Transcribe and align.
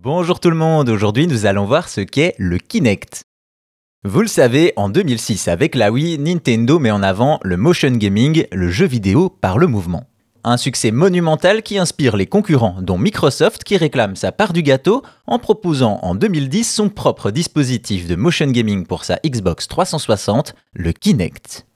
Bonjour 0.00 0.38
tout 0.38 0.50
le 0.50 0.56
monde, 0.56 0.90
aujourd'hui 0.90 1.26
nous 1.26 1.44
allons 1.44 1.64
voir 1.64 1.88
ce 1.88 2.00
qu'est 2.00 2.34
le 2.38 2.58
Kinect. 2.58 3.24
Vous 4.04 4.20
le 4.20 4.28
savez, 4.28 4.72
en 4.76 4.90
2006 4.90 5.48
avec 5.48 5.74
la 5.74 5.90
Wii, 5.90 6.18
Nintendo 6.18 6.78
met 6.78 6.92
en 6.92 7.02
avant 7.02 7.40
le 7.42 7.56
motion 7.56 7.90
gaming, 7.90 8.46
le 8.52 8.70
jeu 8.70 8.86
vidéo 8.86 9.28
par 9.28 9.58
le 9.58 9.66
mouvement. 9.66 10.04
Un 10.44 10.56
succès 10.56 10.92
monumental 10.92 11.62
qui 11.62 11.78
inspire 11.78 12.16
les 12.16 12.26
concurrents, 12.26 12.76
dont 12.80 12.96
Microsoft 12.96 13.64
qui 13.64 13.76
réclame 13.76 14.14
sa 14.14 14.30
part 14.30 14.52
du 14.52 14.62
gâteau 14.62 15.02
en 15.26 15.40
proposant 15.40 15.98
en 16.02 16.14
2010 16.14 16.72
son 16.72 16.90
propre 16.90 17.32
dispositif 17.32 18.06
de 18.06 18.14
motion 18.14 18.46
gaming 18.46 18.86
pour 18.86 19.04
sa 19.04 19.18
Xbox 19.26 19.66
360, 19.66 20.54
le 20.74 20.92
Kinect. 20.92 21.66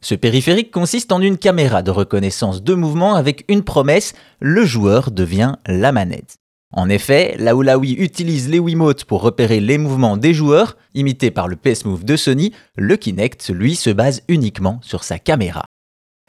Ce 0.00 0.16
périphérique 0.16 0.72
consiste 0.72 1.12
en 1.12 1.20
une 1.20 1.38
caméra 1.38 1.82
de 1.82 1.92
reconnaissance 1.92 2.64
de 2.64 2.74
mouvement 2.74 3.14
avec 3.14 3.44
une 3.48 3.62
promesse, 3.62 4.14
le 4.40 4.64
joueur 4.64 5.12
devient 5.12 5.54
la 5.66 5.92
manette. 5.92 6.38
En 6.74 6.90
effet, 6.90 7.34
là 7.38 7.56
où 7.56 7.62
la 7.62 7.78
Wii 7.78 7.94
utilise 7.94 8.50
les 8.50 8.58
Wiimotes 8.58 9.04
pour 9.04 9.22
repérer 9.22 9.58
les 9.60 9.78
mouvements 9.78 10.18
des 10.18 10.34
joueurs, 10.34 10.76
imités 10.94 11.30
par 11.30 11.48
le 11.48 11.56
PS 11.56 11.86
Move 11.86 12.04
de 12.04 12.16
Sony, 12.16 12.52
le 12.76 12.96
Kinect, 12.96 13.48
lui, 13.48 13.74
se 13.74 13.88
base 13.90 14.22
uniquement 14.28 14.78
sur 14.82 15.02
sa 15.02 15.18
caméra. 15.18 15.64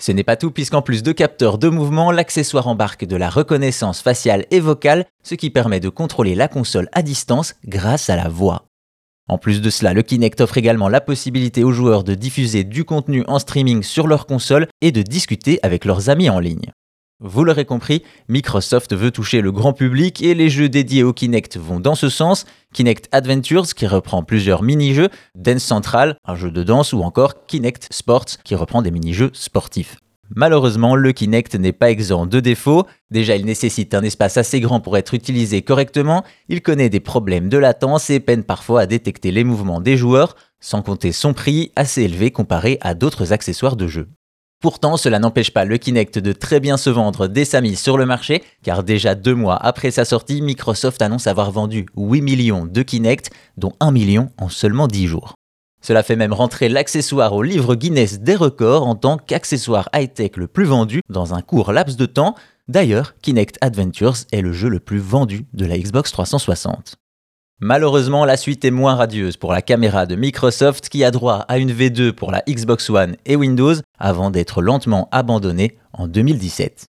Ce 0.01 0.13
n'est 0.13 0.23
pas 0.23 0.37
tout 0.37 0.51
puisqu'en 0.51 0.81
plus 0.81 1.03
de 1.03 1.11
capteurs 1.11 1.57
de 1.57 1.67
mouvement, 1.67 2.11
l'accessoire 2.11 2.69
embarque 2.69 3.03
de 3.03 3.17
la 3.17 3.29
reconnaissance 3.29 4.01
faciale 4.01 4.45
et 4.49 4.61
vocale, 4.61 5.05
ce 5.23 5.35
qui 5.35 5.49
permet 5.49 5.81
de 5.81 5.89
contrôler 5.89 6.35
la 6.35 6.47
console 6.47 6.87
à 6.93 7.01
distance 7.01 7.55
grâce 7.65 8.09
à 8.09 8.15
la 8.15 8.29
voix. 8.29 8.65
En 9.27 9.37
plus 9.37 9.61
de 9.61 9.69
cela, 9.69 9.93
le 9.93 10.01
Kinect 10.01 10.39
offre 10.39 10.57
également 10.57 10.87
la 10.87 11.01
possibilité 11.01 11.65
aux 11.65 11.73
joueurs 11.73 12.05
de 12.05 12.15
diffuser 12.15 12.63
du 12.63 12.85
contenu 12.85 13.25
en 13.27 13.39
streaming 13.39 13.83
sur 13.83 14.07
leur 14.07 14.25
console 14.25 14.67
et 14.81 14.93
de 14.93 15.01
discuter 15.01 15.59
avec 15.63 15.83
leurs 15.83 16.09
amis 16.09 16.29
en 16.29 16.39
ligne. 16.39 16.71
Vous 17.21 17.43
l'aurez 17.43 17.65
compris, 17.65 18.03
Microsoft 18.29 18.95
veut 18.95 19.11
toucher 19.11 19.41
le 19.41 19.51
grand 19.51 19.73
public 19.73 20.21
et 20.21 20.33
les 20.33 20.49
jeux 20.49 20.69
dédiés 20.69 21.03
au 21.03 21.11
Kinect 21.11 21.57
vont 21.57 21.81
dans 21.81 21.95
ce 21.95 22.07
sens. 22.07 22.45
Kinect 22.73 23.09
Adventures 23.11 23.67
qui 23.75 23.87
reprend 23.87 24.23
plusieurs 24.23 24.63
mini-jeux, 24.63 25.09
Dance 25.35 25.63
Central, 25.63 26.15
un 26.23 26.35
jeu 26.35 26.49
de 26.49 26.63
danse 26.63 26.93
ou 26.93 27.01
encore 27.01 27.45
Kinect 27.45 27.89
Sports 27.91 28.37
qui 28.45 28.55
reprend 28.55 28.81
des 28.81 28.91
mini-jeux 28.91 29.31
sportifs. 29.33 29.97
Malheureusement, 30.33 30.95
le 30.95 31.11
Kinect 31.11 31.55
n'est 31.55 31.73
pas 31.73 31.91
exempt 31.91 32.25
de 32.25 32.39
défauts. 32.39 32.85
Déjà, 33.11 33.35
il 33.35 33.45
nécessite 33.45 33.93
un 33.95 34.03
espace 34.03 34.37
assez 34.37 34.61
grand 34.61 34.79
pour 34.79 34.95
être 34.95 35.13
utilisé 35.13 35.61
correctement, 35.61 36.23
il 36.47 36.61
connaît 36.61 36.89
des 36.89 37.01
problèmes 37.01 37.49
de 37.49 37.57
latence 37.57 38.09
et 38.11 38.21
peine 38.21 38.43
parfois 38.45 38.81
à 38.81 38.85
détecter 38.85 39.31
les 39.31 39.43
mouvements 39.43 39.81
des 39.81 39.97
joueurs, 39.97 40.37
sans 40.61 40.81
compter 40.83 41.11
son 41.11 41.33
prix 41.33 41.73
assez 41.75 42.03
élevé 42.03 42.31
comparé 42.31 42.77
à 42.79 42.93
d'autres 42.93 43.33
accessoires 43.33 43.75
de 43.75 43.87
jeu. 43.87 44.07
Pourtant, 44.61 44.97
cela 44.97 45.19
n'empêche 45.19 45.51
pas 45.51 45.63
le 45.63 45.77
Kinect 45.77 46.19
de 46.19 46.33
très 46.33 46.59
bien 46.59 46.75
se 46.75 46.89
vendre 46.89 47.27
dès 47.27 47.45
sa 47.45 47.61
mise 47.61 47.79
sur 47.79 47.97
le 47.97 48.05
marché, 48.05 48.43
car 48.61 48.83
déjà 48.83 49.15
deux 49.15 49.33
mois 49.33 49.55
après 49.55 49.89
sa 49.89 50.03
sortie, 50.03 50.41
Microsoft 50.41 51.01
annonce 51.01 51.27
avoir 51.27 51.49
vendu 51.51 51.85
8 51.95 52.21
millions 52.21 52.65
de 52.65 52.81
Kinect, 52.81 53.29
dont 53.55 53.71
1 53.79 53.91
million 53.91 54.31
en 54.37 54.49
seulement 54.49 54.87
10 54.87 55.07
jours. 55.07 55.35
Cela 55.81 56.03
fait 56.03 56.17
même 56.17 56.33
rentrer 56.33 56.67
l'accessoire 56.67 57.33
au 57.33 57.41
livre 57.41 57.75
Guinness 57.75 58.19
des 58.19 58.35
records 58.35 58.85
en 58.85 58.95
tant 58.95 59.17
qu'accessoire 59.17 59.87
high-tech 59.95 60.31
le 60.35 60.47
plus 60.47 60.65
vendu 60.65 60.99
dans 61.07 61.33
un 61.33 61.41
court 61.41 61.71
laps 61.71 61.95
de 61.95 62.05
temps. 62.05 62.35
D'ailleurs, 62.67 63.15
Kinect 63.21 63.57
Adventures 63.61 64.25
est 64.33 64.41
le 64.41 64.51
jeu 64.51 64.67
le 64.67 64.81
plus 64.81 64.99
vendu 64.99 65.45
de 65.53 65.65
la 65.65 65.77
Xbox 65.77 66.11
360. 66.11 66.95
Malheureusement, 67.61 68.23
la 68.23 68.37
suite 68.37 68.63
est 68.63 68.71
moins 68.71 68.95
radieuse 68.95 69.35
pour 69.35 69.51
la 69.51 69.61
caméra 69.61 70.05
de 70.05 70.15
Microsoft 70.15 70.87
qui 70.87 71.03
a 71.03 71.11
droit 71.11 71.39
à 71.49 71.57
une 71.57 71.73
V2 71.73 72.13
pour 72.13 72.31
la 72.31 72.41
Xbox 72.47 72.89
One 72.89 73.17
et 73.25 73.35
Windows 73.35 73.73
avant 73.97 74.31
d'être 74.31 74.61
lentement 74.61 75.09
abandonnée 75.11 75.77
en 75.91 76.07
2017. 76.07 76.85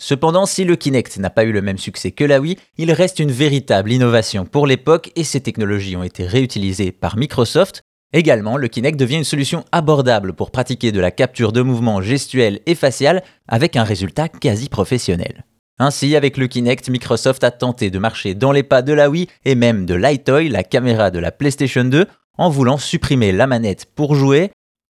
Cependant, 0.00 0.44
si 0.44 0.64
le 0.64 0.74
Kinect 0.74 1.18
n'a 1.18 1.30
pas 1.30 1.44
eu 1.44 1.52
le 1.52 1.62
même 1.62 1.78
succès 1.78 2.10
que 2.10 2.24
la 2.24 2.40
Wii, 2.40 2.56
il 2.78 2.90
reste 2.90 3.20
une 3.20 3.30
véritable 3.30 3.92
innovation 3.92 4.44
pour 4.44 4.66
l'époque 4.66 5.12
et 5.14 5.22
ces 5.22 5.40
technologies 5.40 5.96
ont 5.96 6.02
été 6.02 6.26
réutilisées 6.26 6.90
par 6.90 7.16
Microsoft. 7.16 7.82
Également, 8.12 8.56
le 8.56 8.66
Kinect 8.66 8.98
devient 8.98 9.18
une 9.18 9.24
solution 9.24 9.64
abordable 9.70 10.32
pour 10.32 10.50
pratiquer 10.50 10.90
de 10.90 11.00
la 11.00 11.12
capture 11.12 11.52
de 11.52 11.62
mouvements 11.62 12.02
gestuels 12.02 12.58
et 12.66 12.74
facial 12.74 13.22
avec 13.46 13.76
un 13.76 13.84
résultat 13.84 14.28
quasi 14.28 14.68
professionnel. 14.68 15.44
Ainsi, 15.78 16.16
avec 16.16 16.36
le 16.36 16.48
Kinect, 16.48 16.88
Microsoft 16.88 17.44
a 17.44 17.52
tenté 17.52 17.90
de 17.90 17.98
marcher 17.98 18.34
dans 18.34 18.50
les 18.50 18.64
pas 18.64 18.82
de 18.82 18.92
la 18.92 19.08
Wii 19.08 19.28
et 19.44 19.54
même 19.54 19.86
de 19.86 19.94
l'iToy, 19.94 20.48
la 20.48 20.64
caméra 20.64 21.10
de 21.10 21.20
la 21.20 21.30
PlayStation 21.30 21.84
2, 21.84 22.06
en 22.36 22.50
voulant 22.50 22.78
supprimer 22.78 23.30
la 23.30 23.46
manette 23.46 23.86
pour 23.94 24.16
jouer. 24.16 24.50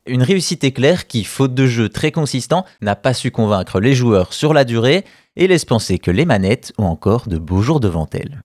Une 0.06 0.24
réussite 0.24 0.64
éclair 0.64 1.06
qui, 1.06 1.22
faute 1.22 1.54
de 1.54 1.66
jeu 1.66 1.88
très 1.88 2.10
consistant, 2.10 2.64
n'a 2.80 2.96
pas 2.96 3.14
su 3.14 3.30
convaincre 3.30 3.78
les 3.78 3.94
joueurs 3.94 4.32
sur 4.32 4.52
la 4.52 4.64
durée 4.64 5.04
et 5.36 5.46
laisse 5.46 5.64
penser 5.64 6.00
que 6.00 6.10
les 6.10 6.24
manettes 6.24 6.72
ont 6.78 6.86
encore 6.86 7.28
de 7.28 7.38
beaux 7.38 7.62
jours 7.62 7.78
devant 7.78 8.08
elles. 8.12 8.42